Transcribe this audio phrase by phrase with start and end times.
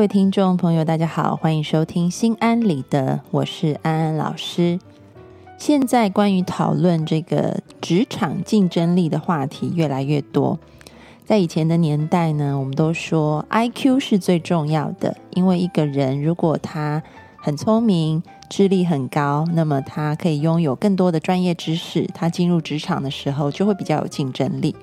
[0.00, 4.80] 各位听众朋友，大家好，欢迎收听《心安理得》，我是安安老师。
[5.58, 10.58] 现在关于讨论这个职场竞争力的话题越来越多。
[11.26, 17.02] 在以前的年代呢，我们都说 IQ 是最重要的，因为一个人如果他
[17.36, 24.74] 很聪明、智力很高，那么他可以拥有更多的专业知识，他进入职场的时候就会比较有竞争力。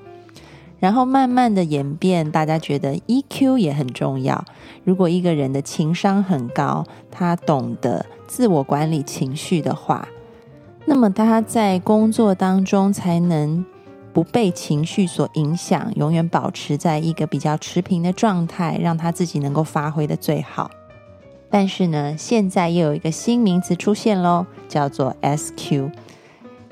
[0.79, 4.45] 然后慢慢的演变，大家觉得 EQ 也很重要。
[4.83, 10.07] 如果一个人的情商很高，他懂得自我管理情绪的话，
[10.85, 13.65] 那么他在工作当中才能
[14.13, 20.71] 不被情绪所影响，永远保持在一个比较持平的状态，让他自己能够发挥的最好。
[21.49, 25.89] 但是呢，现在又有一个新名词出现喽，叫做 SQ。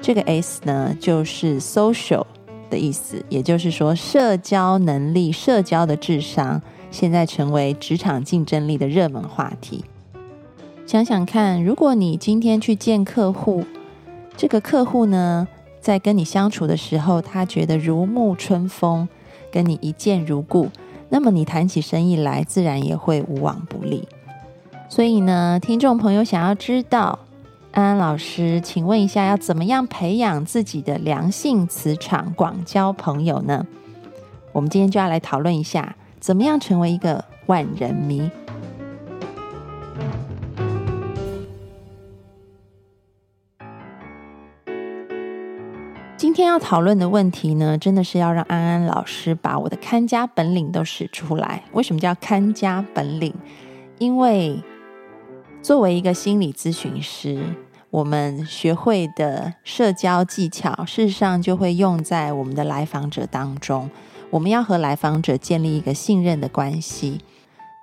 [0.02, 2.26] 这个 S 呢，就是 social。
[2.70, 9.84] 的意思，也就是说，社交能力、社交的智商，现在成为职场竞争力的热门话题。
[10.86, 13.66] 想想看，如果你今天去见客户，
[14.38, 15.48] 这个客户呢，
[15.80, 19.08] 在跟你相处的时候，他觉得如沐春风，
[19.52, 20.70] 跟你一见如故，
[21.10, 24.08] 那么你谈起生意来，自然也会无往不利。
[24.88, 27.18] 所以呢，听众朋友想要知道。
[27.76, 33.68] 安安老师，请问一下，要怎么样培养自己的良性磁场，广交朋友呢？
[34.54, 38.32] 我们今天就要来讨论一下，怎么样成为一个万人迷。
[46.16, 51.62] 今天要讨论的问题呢，真的是要让安安老师把我的看家本领都使出来。
[51.74, 53.34] 为什么叫看家本领？
[53.98, 54.64] 因为
[55.62, 57.38] 作为一个心理咨询师。
[57.96, 63.90] 我们学会的社交技巧，事实上就会用在我们的来访者当中。
[64.32, 67.22] 我们要和来访者建立一个信任的关系，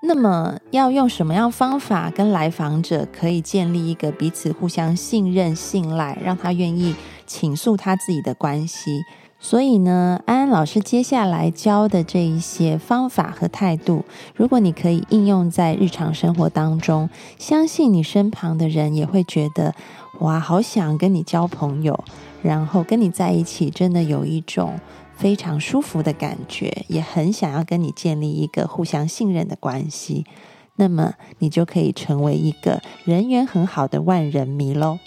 [0.02, 6.94] 那么要用什么样方法跟来访者可以建立一个彼此互相信任、信赖，让他愿意
[7.26, 9.00] 倾诉他自己的关系？
[9.40, 14.04] 所以呢，安安老师接下来教的这一些方法和态度，
[14.36, 19.74] 如果你可以应用在日常生活当中，相信你身旁的人也会觉得。
[20.20, 22.04] 哇，好想跟你交朋友，
[22.42, 24.78] 然后跟你在一起，真的有一种
[25.16, 30.24] 非常舒服的感觉，也很想要跟你建立一个互相信任的关系。
[30.76, 34.98] 那么，你就可以成为一个人缘很好的万人迷喽。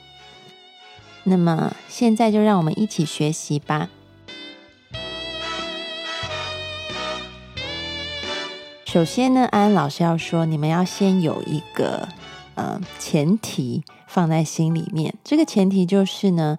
[1.24, 3.90] 那么，现在就让我们一起学习吧。
[8.86, 12.08] 首先呢，安安老师要说，你们要先有一个
[12.56, 13.84] 呃前提。
[14.16, 16.58] 放在心里面，这个前提就是呢，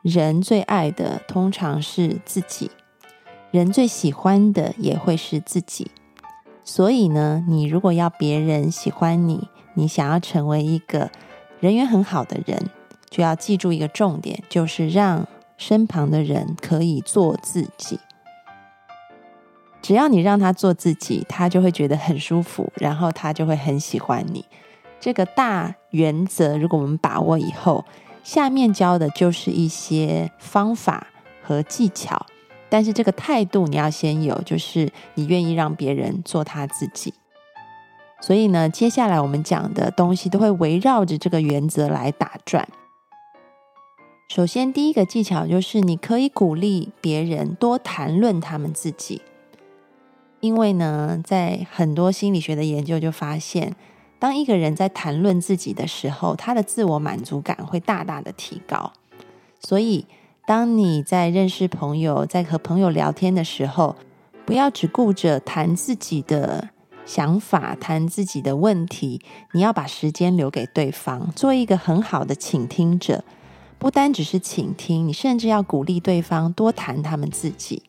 [0.00, 2.70] 人最爱的通常是自己，
[3.50, 5.90] 人最喜欢的也会是自己。
[6.64, 11.10] 所以呢，你如果要别人喜欢你，你想要成为一个
[11.60, 12.70] 人缘很好的人，
[13.10, 15.28] 就要记住一个重点，就是让
[15.58, 18.00] 身旁的人可以做自己。
[19.82, 24.46] 只要你让他做自己，他就会觉得很舒服，然后他就会很喜欢你。
[24.98, 27.82] 这个大原则，如果我们把握以后，
[28.22, 31.06] 下面教的就是一些方法
[31.42, 32.26] 和技巧。
[32.68, 37.14] 但是这个态度你要先有，就是你愿意让别人做他自己。
[38.20, 42.68] 所以呢，接下来我们讲的东西都会围绕着这个原则来打转。
[44.28, 49.22] 首先，第一个技巧就是你可以鼓励别人多谈论他们自己，
[50.40, 53.74] 因为呢，在很多心理学的研究就发现。
[54.26, 58.92] 当一个人在谈论自己的时候，他的自我满足感会大大的提高。
[59.60, 60.04] 所以，
[60.48, 63.94] 当你在认识朋友、在和朋友聊天的时候，
[64.44, 66.70] 不要只顾着谈自己的
[67.04, 69.20] 想法、谈自己的问题，
[69.52, 73.22] 你要把时间留给对方，做一个很好的倾听者。
[73.78, 77.84] 不单只是倾听，你甚至要鼓励对方多谈他们自己。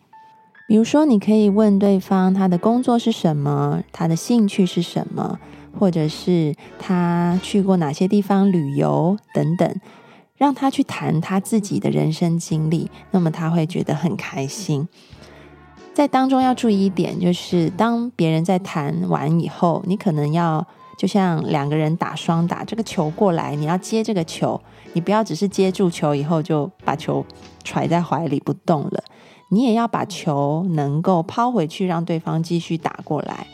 [0.67, 5.39] 比如说，你可以问对方他的工作是什么，他的兴趣是什么。
[5.77, 9.81] 或者是他去过哪些地方旅游等等，
[10.35, 14.87] 让他去谈他自己的人生经历，那么他会觉得很开心。
[15.93, 20.63] 在当中要注意一点，就是当别人在谈完以后，你可能要
[20.97, 24.61] 就像两个人打双打，这个球过来，你要接这个球，
[24.93, 27.25] 你不要只是接住球以后就把球
[27.63, 29.03] 揣在怀里不动了，
[29.49, 33.47] 你也要把球能够抛回去，让对方继续打过来，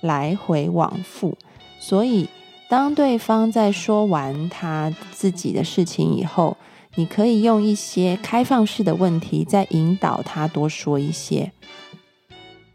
[0.00, 1.36] 来回往复。
[1.78, 2.28] 所以，
[2.68, 6.56] 当对方在说完他自己的事情以后，
[6.96, 11.52] 你可以用一些开放式的问题，再引导他多说一些。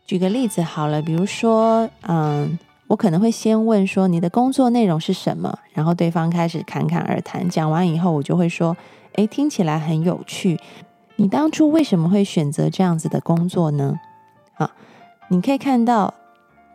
[0.05, 8.75] 举个例子好了，比如说，嗯，我可能会先问说你的工作内容是什么，然后对方开始侃侃而谈，讲完以后，我就会说，
[9.13, 10.59] 诶，听起来很有趣。
[11.15, 13.99] 你当初为什么会选择这样子的工作呢？
[14.55, 14.71] 啊，
[15.29, 16.13] 你可以看到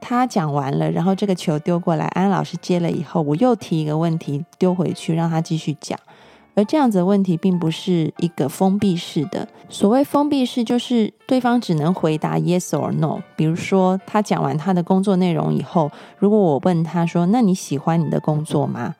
[0.00, 5.98] 他讲完了，然后这个球丢过来，安老师接了以后，我又提一个问题丢回去，让他继续讲。
[6.54, 9.46] 而这样子的问题并不是一个封闭式的。
[9.68, 13.20] 所谓封闭式，就是对方只能回答 yes or no。
[13.36, 18.94] 比如说，他讲完他的工作内容以后，如果我问他说：“那你喜欢你的工作吗？”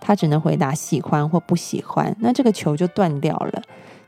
[0.00, 3.62] 他只能回答喜欢或不喜欢，那这个球就断掉了。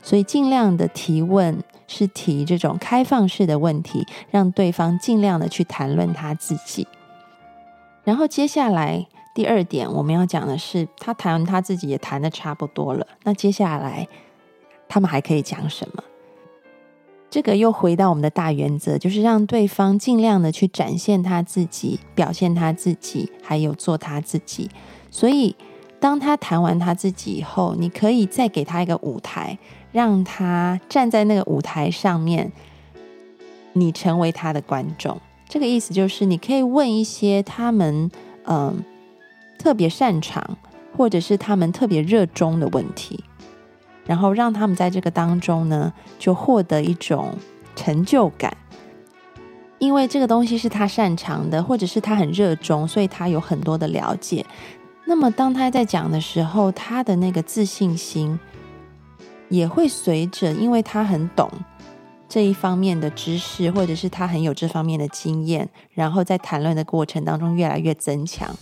[0.07, 6.87] 所以，尽量的提问是提这种开放式的问题，让对方尽量的去谈论他自己。
[8.05, 9.05] 然后接下来。
[9.35, 13.05] 第二点，我们要讲的是，他谈完他自己也谈的差不多了。
[13.23, 14.07] 那接下来，
[14.87, 16.03] 他们还可以讲什么？
[17.29, 24.71] 这个又回到我们的大原则，就是让对方尽量的去展现他自己，表现他自己，还有做他自己。
[25.11, 25.55] 所以，
[25.99, 29.59] 当他谈完他自己以后，你可以再给他一个舞台，
[29.91, 32.51] 让他站在那个舞台上面，
[33.73, 35.19] 你成为他的观众。
[35.47, 38.11] 这个意思就是，你可以问一些他们，
[38.45, 38.83] 嗯。
[39.59, 40.55] 特别擅长，
[40.95, 43.23] 或者是他们特别热衷的问题，
[44.05, 47.33] 然后让他们在这个当中呢，就获得一种
[47.75, 48.55] 成就感，
[49.79, 54.45] 因为这个东西是他擅长的，或者是他很热衷，所以他有很多的了解。
[55.05, 58.39] 那么当他在讲的时候，他的那个自信心
[59.49, 61.49] 也会随着，因为他很懂
[62.27, 68.55] 这一方面的知识，或者是他很有这方面的经验，然后在谈论的过程当中越来越增强。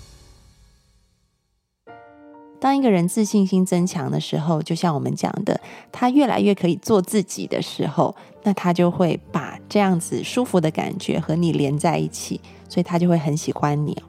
[2.59, 5.59] 当一个人自信心增强的时候，就像我们讲的，
[5.91, 12.39] 他越来越可以做自己的时候，那他就会把这样子舒服的感觉和你连在一起，
[12.69, 14.01] 所以他就会很喜欢你。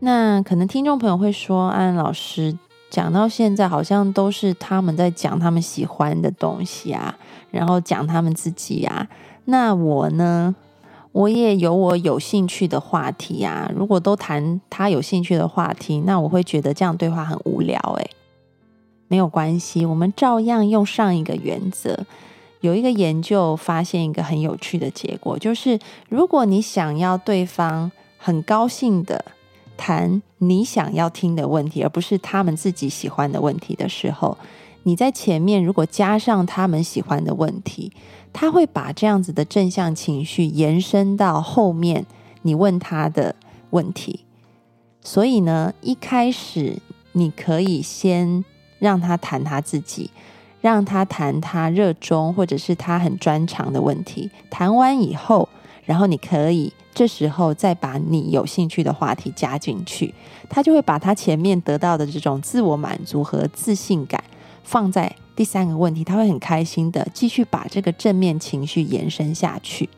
[0.00, 2.58] 那可能听众朋友会说，安安老师
[2.90, 7.16] 讲到现在，好像都是他们在讲他们喜欢的东西啊，
[7.50, 9.06] 然后讲他们自己啊，
[9.46, 10.54] 那我呢？
[11.12, 13.72] 我也有我有兴趣的话题呀。
[13.74, 17.80] 如果都谈他有兴趣的话题，那我会觉得这样对话很无聊。
[17.96, 18.10] 诶，
[19.08, 22.04] 没有关系，我们照样用上一个原则。
[22.60, 25.78] 有一个研究发现一个很有趣的结果，就是
[26.10, 29.24] 如果你想要对方很高兴的
[29.76, 34.36] 谈你想要听的问题，而不是他们自己喜欢的问题的时候，
[34.82, 37.92] 你在前面如果加上他们喜欢的问题。
[38.38, 42.04] 他会把这样子的正向情绪延伸到后面
[42.42, 43.34] 你问他的
[43.70, 44.26] 问题，
[45.00, 46.76] 所以呢，一开始
[47.12, 48.44] 你可以先
[48.78, 50.10] 让他谈他自己，
[50.60, 54.30] 让他谈他热衷或者是他很专长的问题。
[54.50, 55.48] 谈完以后，
[55.86, 60.14] 然后你可以这时候再把你有兴趣的话题加进去，
[60.48, 64.24] 他就会把他前面得到的这种自我满足和自信感
[64.64, 65.14] 放在。
[65.36, 69.90] 第三个问题，他会很开心的继续把这个正面情绪延伸下去。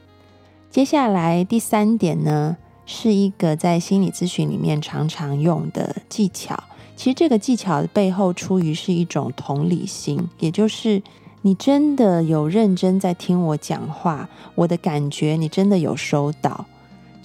[0.73, 6.61] 接下来第三点呢，是一个在心理咨询里面常常用的技巧。
[6.97, 11.00] 其实这个技巧的背后出于是一种同理心，也就是
[11.43, 16.67] 你真的有认真在听我讲话，我的感觉你真的有收到，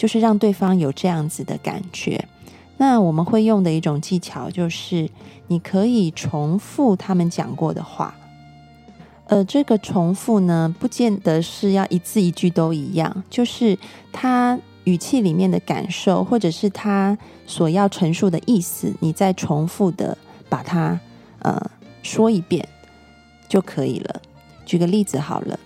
[0.04, 2.28] 就是让对方有这样子的感觉。
[2.76, 5.10] 那我们会用的一种技巧就是。
[5.48, 8.16] 你可以重复他们讲过的话，
[9.28, 13.78] 呃，这个重复呢，不见得是要一字一句都一样，就是
[14.12, 20.18] 他语气里面的感受，或者是他所要陈述的意思，你再重复的
[20.48, 20.98] 把它
[21.40, 21.62] 呃
[22.02, 22.68] 说一遍
[23.50, 24.22] 就可以了。
[24.66, 25.60] 举个例子好了，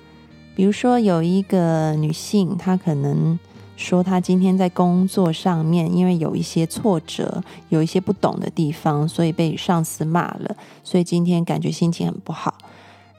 [0.55, 3.39] 比如说有一个女性，她可能。
[3.77, 12.57] 说他今天在工作上面，因为有一些挫折，有一些不懂的地方，所以被上司骂了，所以今天感觉心情很不好。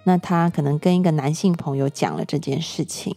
[0.04, 3.14] 那他可能跟一个男性朋友讲了这件事情。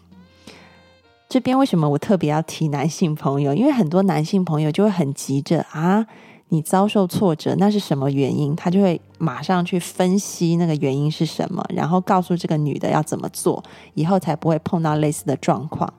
[1.28, 3.56] 这边为什么我特别要提男性朋友？
[3.56, 6.06] 因为很多男性朋友就会很急着啊，
[6.50, 8.56] 你遭受挫折，那是什么原因？
[8.56, 15.92] 他就会马上去分析那个原因是什么，然后告诉这个女的要怎么做，以后才不会碰到类似的状况。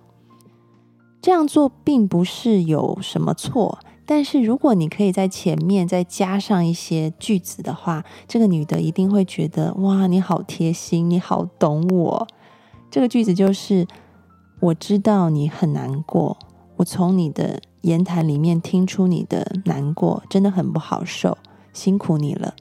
[1.23, 12.27] 这样做并不是有什么错，但是如果你可以在前面再加上一些句子的话，这个女的一定会觉得哇，你好贴心，你好懂我。
[12.91, 13.87] 这个句子就是
[14.61, 16.37] 我知道你很难过，
[16.77, 17.63] 我从你的。
[17.83, 21.37] 言谈里面听出你的难过，真的很不好受，
[21.73, 22.55] 辛苦你了。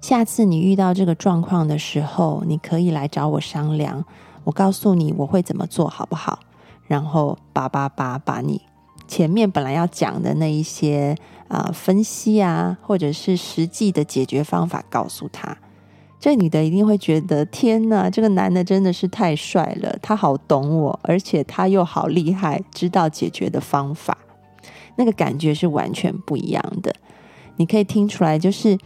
[0.00, 4.02] 下次你遇到这个状况的时候，你可以来找我商量，
[4.44, 6.38] 我告诉你我会怎么做好不好？
[6.86, 8.62] 然后叭叭叭把你
[9.08, 11.16] 前面本来要讲的那一些
[11.48, 15.56] 啊分析啊，或者是实际的解决方法告诉他。
[16.18, 24.16] 这女的一定会觉得天哪，这个男的真的是太帅了，他好懂我，而且他又好厉害，知道解决的方法，
[24.96, 26.92] 那个感觉是完全不一样的。
[27.56, 28.78] 你可以听出来，就是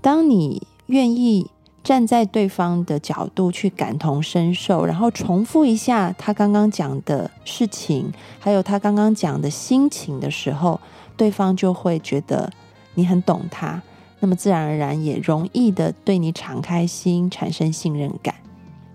[0.00, 1.50] 当你愿意
[1.86, 10.80] 站在对方的角度去感同身受，然后重复一下他刚刚讲的事情，还有他刚刚讲的心情的时候，
[11.16, 12.50] 对方就会觉得
[12.94, 13.80] 你很懂他。
[14.18, 18.34] 那么自然而然也容易的对你敞开心，产生信任感。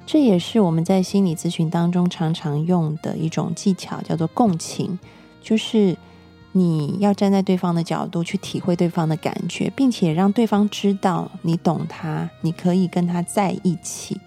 [0.05, 4.99] 这也是我们在心理咨询当中常常用的一种技巧，叫做共情，
[5.41, 5.95] 就是
[6.53, 14.19] 你要站在对方的角度去体会对方的感觉，并且让对方知道你懂他，你可以跟他在一起。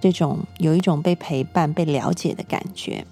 [0.00, 3.06] 这种有一种被陪伴、被了解的感觉。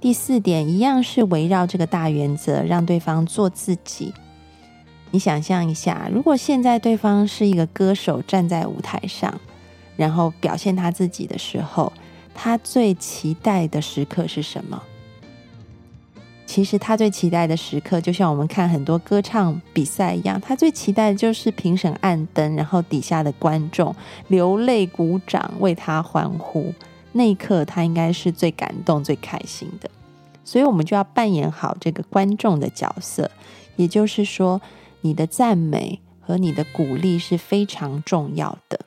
[0.00, 4.12] 第四点，一样是围绕这个大原则，让对方做自己。
[5.10, 9.40] 你想象一下，如果现在对方是一个歌手站在舞台上，
[9.96, 11.92] 然后表现他自己的时候，
[12.34, 14.80] 他最期待的时刻是什么？
[16.48, 23.94] 其实他最期待的时刻，就像我们看很多歌唱比赛一样，他最期待的就是评审暗灯，然后底下的观众
[24.28, 26.72] 流泪鼓掌为他欢呼，
[27.12, 29.90] 那一刻他应该是最感动、最开心的。
[30.42, 33.30] 所以，我们就要扮演好这个观众的角色，
[33.76, 34.60] 也就是说。
[35.00, 38.80] 你的赞美和你的鼓励是非常重要的，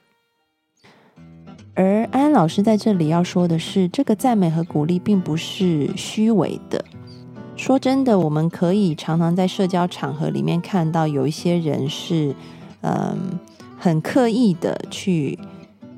[1.74, 6.84] 而安安老师在这里要说的是，这个赞美和鼓励并不是虚伪的。
[7.55, 12.36] 说真的，我们可以常常在社交场合里面看到有一些人是，
[12.81, 13.39] 嗯，
[13.77, 15.38] 很刻意的去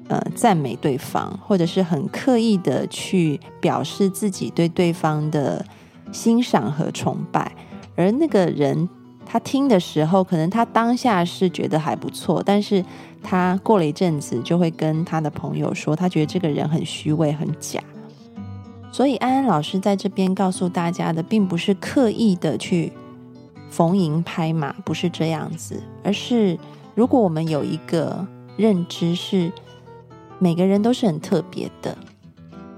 [0.07, 5.65] 呃赞美对方，或者是很刻意的去表示自己对对方的
[6.11, 7.55] 欣赏和崇拜，
[7.95, 8.89] 而那个人。
[9.25, 12.83] 他听的时候，可能他当下是觉得还不错，但是
[13.23, 17.79] 他过了一阵子，就会跟他的朋友说，他觉得这个人很虚伪、很假。
[18.93, 22.93] 所以安安老师在这边告诉大家的，并不是刻意的去
[23.71, 26.59] 逢迎拍马，不是这样子，而是
[26.93, 29.51] 如果我们有一个认知，是
[30.37, 31.97] 每个人都是很特别的，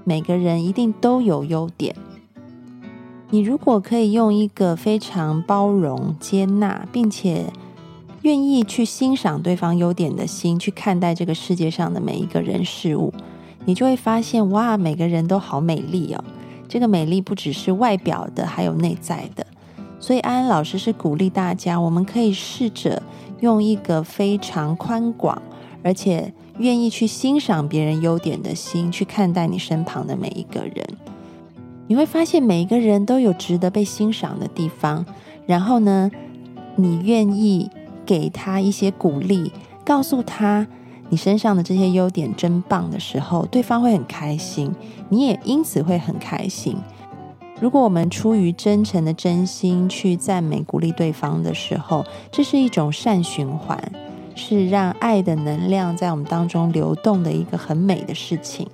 [0.04, 1.94] 每个人一定都有优点。
[3.28, 7.52] 你如果可以用一个非常包容、接纳，并且
[8.22, 13.12] 愿意去欣赏对方优点的心去看待这个世界上的每一个人事物，
[13.66, 16.24] 你就会发现，哇，每个人都好美丽哦！
[16.68, 19.46] 这个美丽不只是外表的，还有内在的。
[20.00, 23.02] 所以安安老师是鼓励大家，我们可以试着
[23.40, 25.42] 用一个非常宽广，
[25.82, 30.86] 而且愿意去欣赏别人优点的心去看待你身旁的每一个人。
[31.88, 35.04] 你会发现每一个人都有值得被欣赏的地方，
[35.46, 36.10] 然后呢，
[36.76, 37.70] 你愿意
[38.04, 39.52] 给他一些鼓励，
[39.84, 40.66] 告诉他
[41.08, 44.74] 你身上的这些优点真棒的时候，对方会很开心，
[45.08, 46.76] 你也因此会很开心。
[47.60, 53.80] 如果我们出于真诚的真心去赞美鼓励对方的时候，这是一种善循环，
[54.34, 58.68] 是让爱的能量在我们当中流动的一个很美的事情。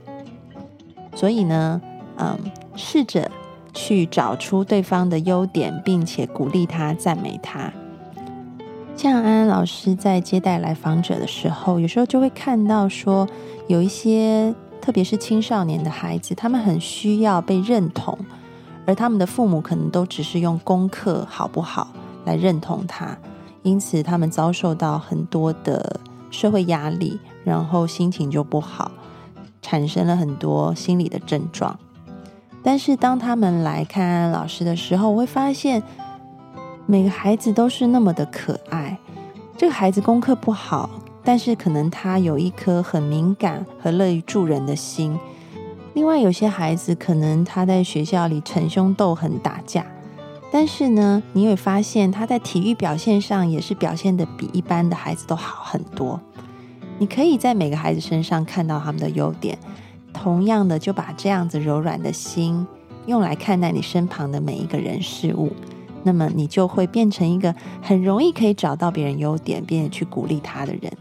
[1.15, 1.81] 所以呢，
[2.17, 2.39] 嗯。
[2.75, 3.31] 试着
[3.75, 7.71] 去找出对方的优点，并且鼓励他、赞美他。
[8.95, 13.27] 像安安老师在接待来访者的时候，有时候就会看到说，
[13.67, 18.17] 有一些特别是青少年的孩子，他们很需要被认同，
[18.87, 21.89] 而他们的父母可能都只是用功课好不好
[22.25, 23.19] 来认同他，
[23.63, 28.93] 因此他们遭受到很多的社会压力，然后心情就不好，
[29.61, 31.77] 产生了很多心理的症状。
[32.63, 35.83] 但是当他们来看安安老师的时候，我会发现
[36.87, 38.99] 每个孩子都是那么的可爱。
[39.57, 40.91] 这个孩子功课不好，
[41.23, 45.19] 但是可能他有一颗很敏感和乐于助人的心。
[45.95, 49.87] 另外，有些孩子可能他在学校里逞凶斗狠打架，
[50.51, 56.21] 但是呢，你会发现他在体育表现上也是表现的比一般的孩子都好很多。
[56.99, 59.59] 你可以在每个孩子身上看到他们的优点，
[60.13, 62.67] 同样的就把这样子柔软的心
[63.07, 65.53] 用来看待你身旁的每一个人事物，
[66.03, 70.93] 那么你就会变成一个很容易可以找到别人优点，并且去鼓励他的人。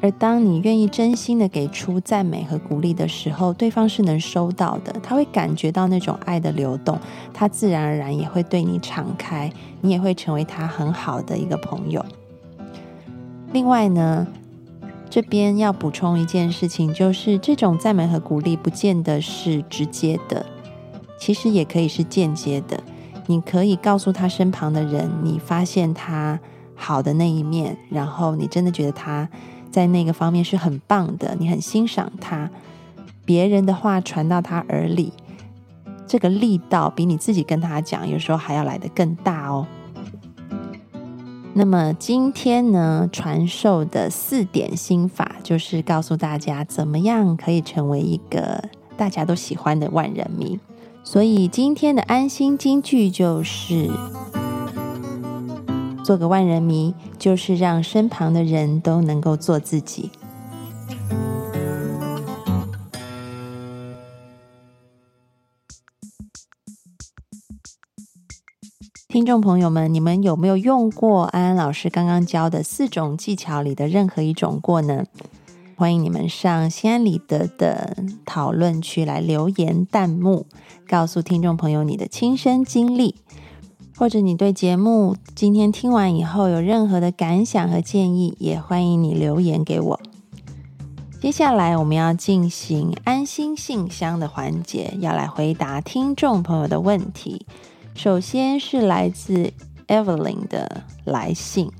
[0.00, 6.98] 而当你愿意真心的给出赞美和鼓励的时候，对方是能收到的，他会感觉到那种爱的流动，
[7.32, 9.48] 他自然而然也会对你敞开，
[9.80, 12.04] 你也会成为他很好的一个朋友。
[13.52, 14.26] 另外呢，
[15.08, 20.44] 这边要补充一件事情，就是这种赞美和鼓励不见得是直接的，
[21.16, 22.81] 其实也可以是间接的。
[23.26, 26.38] 你可以告诉他身旁的人，你发现他
[26.74, 29.28] 好的那一面，然后你真的觉得他。
[29.70, 32.50] 在那个方面是很棒的，你很欣赏他，
[33.24, 35.10] 别人的话传到他耳里，
[36.06, 39.66] 这个力道比你自己跟他讲，有时候还要来的更大哦。
[41.54, 48.62] 那么今天呢，传授的四点心法，就是告诉大家怎么样可以成为一个
[48.98, 50.60] 大家都喜欢的万人迷。
[51.04, 53.90] 所以今天的安心金句就是。
[56.04, 60.10] 做个万人迷，就是让身旁的人都能够做自己。
[69.06, 75.04] 听众朋友们，你们有没有用过安安老师刚刚教的四种技巧里的任何一种过呢？
[75.76, 80.46] 欢迎你们上心安理得的讨论区来留言弹幕，
[80.86, 83.16] 告诉听众朋友你的亲身经历。
[83.96, 90.00] 或者你对节目今天听完以后有任何的感想和建议，也欢迎你留言给我。
[91.20, 97.46] 接下来我们要进行安心信箱的环节，要来回答听众朋友的问题。
[97.94, 99.52] 首先是来自
[99.86, 101.70] Evelyn 的来信，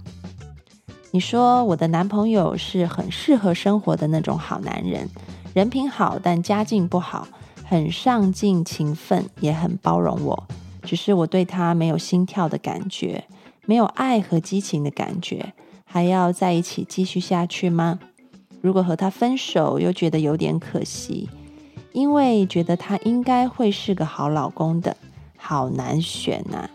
[1.14, 5.06] 你说我的男朋友是很适合生活的那种好男人，
[5.52, 7.28] 人品好，但家境不好，
[7.66, 10.48] 很上进、勤奋，也很包容我。
[10.82, 13.24] 只是我对他没有心跳的感觉，
[13.66, 15.52] 没有爱和激情的感觉，
[15.84, 17.98] 还要在一起继续下去吗？
[18.62, 21.28] 如果和他分手，又觉得有点可惜，
[21.92, 24.96] 因为觉得他应该会是个好老公的，
[25.36, 26.70] 好难选呐。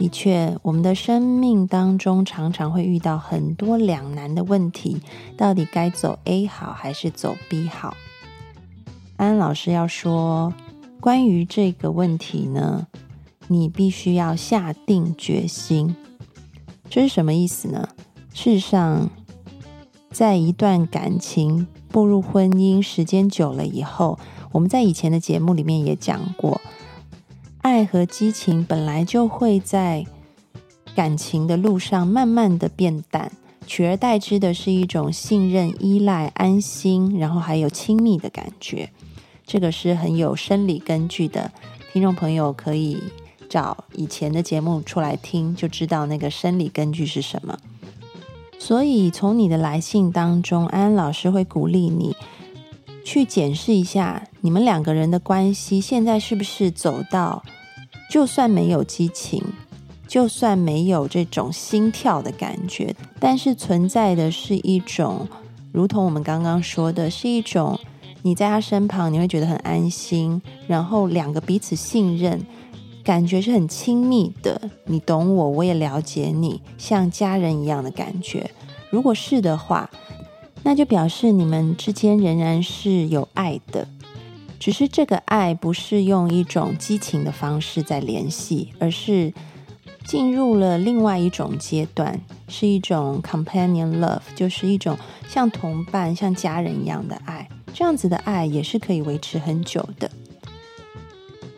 [0.00, 5.02] 的确，我们的生命当中常常会遇到很多两难的问题，
[5.36, 7.94] 到底该走 A 好还是走 B 好？
[9.18, 10.54] 安老师要说。
[11.00, 12.86] 关于这个问题呢，
[13.48, 15.94] 你必须要下定决心。
[16.88, 17.88] 这是什么意思呢？
[18.32, 19.10] 事实上，
[20.10, 24.18] 在一段感情步入婚姻时间久了以后，
[24.52, 26.60] 我们在以前的节目里面也讲过，
[27.62, 30.06] 爱和激情本来就会在
[30.94, 33.30] 感情的路上慢慢的变淡，
[33.66, 38.90] 取而代之的是一种信任、依赖、安心，然后还有亲密的感觉。
[39.46, 41.52] 这个是很有生理根据的，
[41.92, 43.02] 听众朋友可以
[43.48, 47.58] 找以前的节目出来听，就知道那个生理根据是什么。
[48.58, 52.14] 所以从你的来信当中，安安老师会鼓励你
[53.10, 57.42] 去检视一下你们两个人的关系，现在是不是走到
[58.08, 59.42] 就算没有激情，
[60.06, 65.26] 就算没有这种心跳的感觉，但是存在的是一种，
[65.72, 67.76] 如同我们刚刚说的，是一种。
[68.22, 72.40] 你在他身旁，你会觉得很安心，然后两个彼此信任，
[73.02, 74.70] 感觉是很亲密的。
[74.84, 78.48] 你懂我，我也了解你，像家人一样的感觉。
[78.88, 79.90] 如果是的话，
[80.62, 83.88] 那就表示你们之间仍然是有爱的，
[84.58, 89.32] 只是这个爱不是用一种激情的方式在联系，而是
[90.04, 97.48] 进入了另外一种阶段，是一种 companion love，就是一种像同伴、像家人一样的爱。
[97.72, 100.10] 这样子的爱也是可以维持很久的，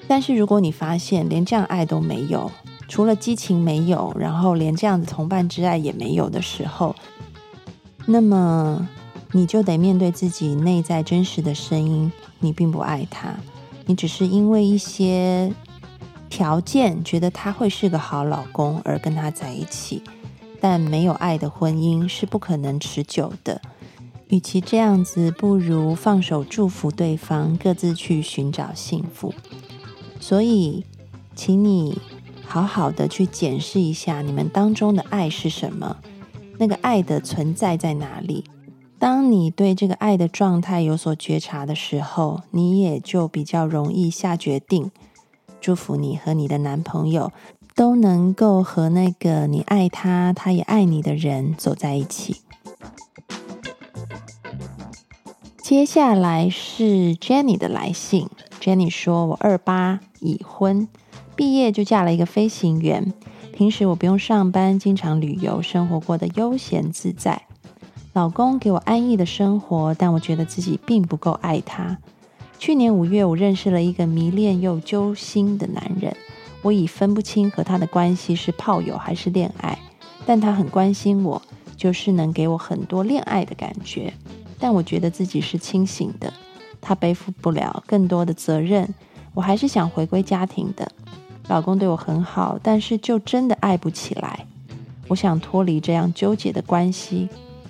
[0.06, 2.52] 但是如果你发现连这样爱都没有，
[2.86, 6.94] 除了激情没有，然后连这样子同伴之爱也没有的时候，
[8.06, 8.88] 那么
[9.32, 12.10] 你就得面对自己内在真实的声音：
[12.40, 13.34] 你并不爱他，
[13.86, 15.52] 你只是因为一些
[16.28, 20.02] 条件觉得他会是个好老公而跟他在一起，
[20.60, 23.60] 但没有爱的婚姻是不可能持久的。
[24.28, 29.34] 与其这样子，不如放手祝福对方，各自去寻找幸福。
[30.18, 30.86] 所以，
[31.34, 31.98] 请你
[32.46, 35.98] 好好的去检视一下你们当中的爱是什么，
[36.58, 38.44] 那个爱的存在在哪里。
[38.98, 44.90] 当你对这个爱的状态有所觉察的时候，你也就比较容易下决定。
[45.60, 47.32] 祝福你和你的男朋友
[47.74, 52.42] 都能够和那个你爱他，他也爱你的人走在一起。
[55.58, 58.28] 接下来是 Jenny 的来信。
[58.60, 60.86] Jenny 说：“我二八已婚，
[61.34, 63.12] 毕业就嫁了一个飞行员。
[63.62, 67.42] 平时我不用上班，经常旅游，生活过得悠闲自在。
[68.12, 71.96] 老公给我安逸的生活，但我觉得自己并不够爱他。
[72.58, 76.16] 去年五月，我认识了一个迷恋又揪心的男人。
[76.62, 79.78] 我已分不清和他的关系是炮友还是恋爱，
[80.26, 81.40] 但他很关心我，
[81.76, 84.12] 就是能给我很多恋爱的感觉。”
[84.58, 86.32] 但我觉得自己是清醒的，
[86.80, 88.92] 他背负不了更多的责任，
[89.34, 90.90] 我还是想回归家庭的。
[91.52, 94.46] 老公对我很好，但是就真的爱不起来。
[95.08, 97.28] 我想脱离这样纠结的关系，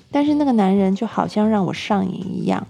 [0.09, 2.64] 但是那个男人就好像让我上瘾一样。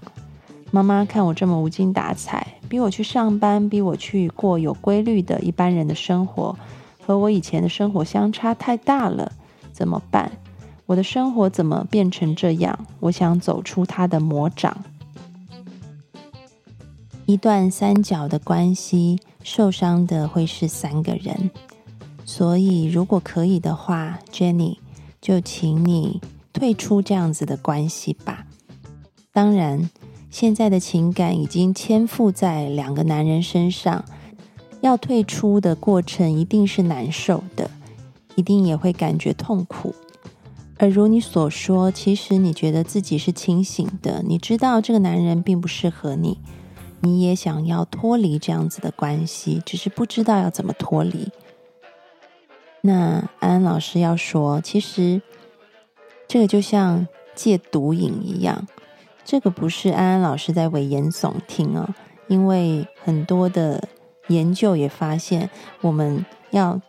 [0.71, 6.57] 妈妈看我这么无精打采，逼我去上班，逼我去过有规律的一般人的生活，
[7.05, 9.31] 和我以前的生活相差太大了，
[9.71, 10.33] 怎么办？
[10.87, 12.79] 我的生活怎么变成这样？
[13.01, 14.75] 我想走出他的魔掌。
[17.27, 21.51] 一段三角的关系，受伤的会是三个人。
[22.25, 24.79] 所以，如果可以的话，Jenny，
[25.21, 26.21] 就请你
[26.53, 28.47] 退出这样子的关系吧。
[29.33, 29.89] 当然，
[30.31, 34.05] 现在的情感已经牵附在两个男人身上，
[34.81, 37.71] 要退出的过程一定是难受的，
[38.35, 39.95] 一定也会感觉痛苦。
[40.79, 46.39] 而如你所说，其实你觉得自己是清醒的，你知道这个男人并不适合你，
[47.03, 51.29] 你也想要脱离这样子的关系，只是不知道要怎么脱离。
[52.81, 55.21] 那安安老师要说，其实
[56.27, 58.67] 这个就像戒毒瘾一样，
[59.25, 61.95] 这个不是安安老师在危言耸听哦，
[62.29, 63.89] 因为很多的
[64.29, 65.51] 研究也发现，
[65.83, 66.81] 我们要。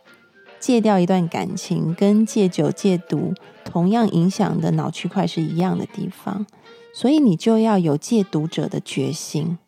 [0.60, 3.34] 戒掉一段感情，跟戒酒戒毒
[3.66, 6.46] 同样影响的脑区块是一样的地方，
[6.94, 9.58] 所以你就要有戒毒者的决心，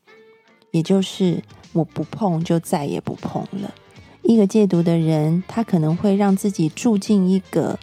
[0.77, 3.75] 也就是我不碰就再也不碰了。
[4.23, 7.79] 一个戒毒的人，他可能会让自己住进一个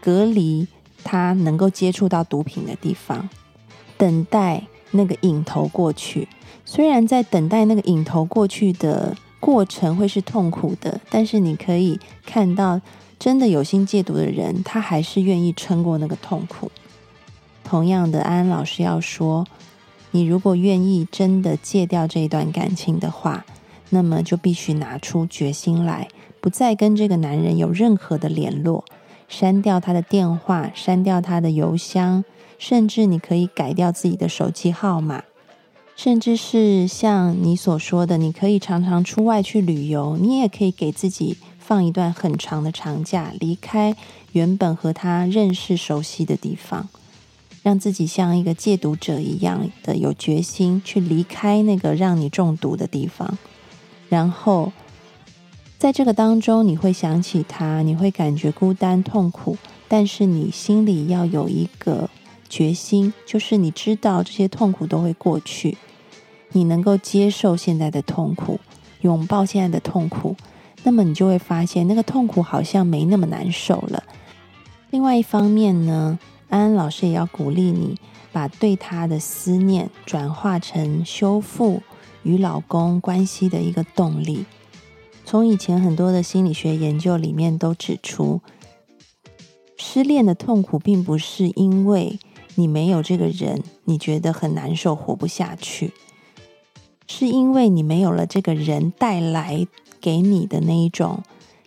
[0.00, 0.66] 隔离
[1.02, 3.28] 他能够接触到毒品的地方，
[3.96, 6.28] 等待那个瘾头过去。
[6.64, 9.16] 虽然在等待那个瘾头过去的。
[9.38, 12.80] 过程会是痛苦的，但是你可以看到，
[13.16, 16.72] 真的有心戒毒的人，他还是愿意撑过那个痛苦。
[17.62, 19.46] 同样的，安安老师要说，
[20.16, 23.44] 你如果愿意真的戒掉这一段感情的话，
[23.90, 26.08] 那么就必须拿出决心来，
[26.40, 28.82] 不再跟这个男人有任何的联络，
[29.28, 32.24] 删掉他的电话，删掉他的邮箱，
[32.58, 35.22] 甚至你可以改掉自己的手机号码。
[35.94, 43.94] 甚至是像你所说的，你可以常常出外去旅游，你也可以给自己放一段很长的长假，离开
[44.32, 46.88] 原本和他认识熟悉的地方，
[47.66, 53.36] 让自己像一个戒毒者一样的有决心去离开那个让你中毒的地方。
[54.08, 54.70] 然后
[55.76, 62.08] 在这个当中，你会想起他，你会感觉孤单痛苦，但是你心里要有一个
[62.48, 65.76] 决心，就是你知道这些痛苦都会过去。
[66.52, 68.60] 你能够接受现在的痛苦，
[69.00, 70.36] 拥抱现在的痛苦，
[70.84, 74.04] 那么你就会发现那个痛苦好像没那么难受了。
[74.90, 76.16] 另外一方面呢，
[76.48, 77.96] 安安老师也要鼓励你，
[78.32, 81.82] 把对他的思念转化成修复
[82.22, 84.44] 与老公关系的一个动力。
[85.24, 88.40] 从以前很多的心理学研究里面都指出，
[89.76, 92.18] 失恋的痛苦并不是因为
[92.54, 95.92] 你没有这个人，你觉得很难受，活不下去。
[97.08, 99.66] 是因为你没有了这个人带来
[100.00, 101.22] 给你的那一种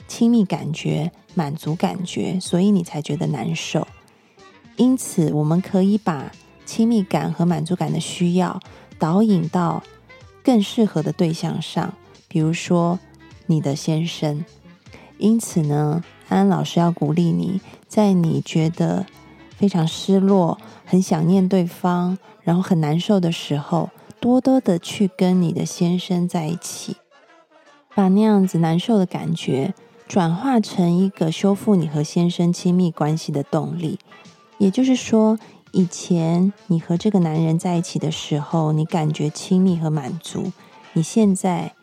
[0.07, 3.87] 亲密感觉、满足感觉，所以你才觉得难受。
[4.79, 6.31] 因此，我们可以把
[6.65, 8.61] 亲密感和满足感的需要
[8.97, 9.83] 导引到
[10.41, 11.93] 更适合的对象上，
[12.29, 12.97] 比如说
[13.47, 14.45] 你的先生。
[15.17, 19.05] 因此呢，安安老师要鼓励你，在你觉得
[19.57, 23.89] 非常失落、很想念对方，然后很难受的时候。
[24.21, 26.95] 多多的去跟你的先生在一起，
[27.95, 29.73] 把那样子难受的感觉
[30.07, 33.99] 转化成一个修复你和先生亲密关系的动力。
[34.59, 35.39] 也就是说，
[35.71, 40.51] 以前你和这个男人在一起的时候，你感觉亲密和满足，
[40.93, 41.73] 你现在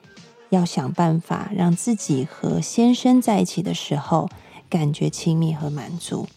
[0.50, 4.28] 要想办法让自己和先生在一起的时候
[4.70, 6.28] 感觉亲密和满足。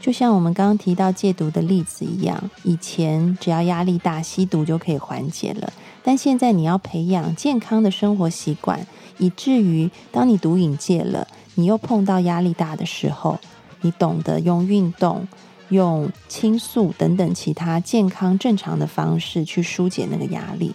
[0.00, 5.72] 就像我们刚刚提到戒毒的例子一样，以前只要压力大，吸毒就可以缓解了。
[6.04, 8.86] 但现在你要培养健康的生活习惯，
[9.18, 13.38] 以至于当你毒瘾戒了，你又碰到压力大的时候，
[13.80, 15.26] 你懂得用运动、
[15.68, 20.74] 用倾诉等等其他健康正常的方式去疏解那个压力。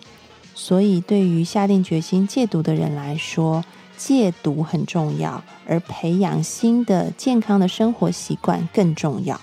[0.54, 3.64] 所以，对于下定决心戒毒的人来说，
[3.98, 9.40] 戒毒很重要，而培养新的健康的生活习惯更重要。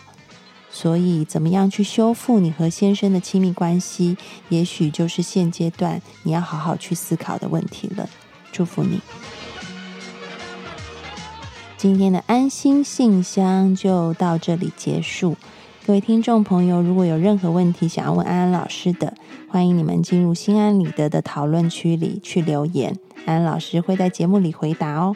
[0.71, 4.17] 所以，怎么样去修复你和先生的亲密关系，
[4.51, 8.09] 也许就是现阶段你要好好去思考的问题了。
[8.53, 9.01] 祝福你！
[11.79, 15.37] 今天的安心信箱就到这里结束。
[15.87, 19.15] 各位听众朋友，如果有任何问题想要问安安老师的，
[19.49, 25.15] 欢迎你们进入心安理得的讨论区里去留言，安安老师会在节目里回答哦。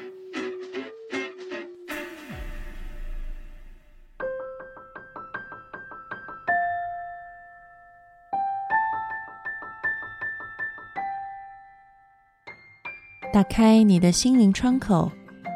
[13.33, 15.11] 打开你的心灵窗口，